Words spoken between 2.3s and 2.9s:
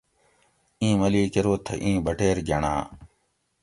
گنڑا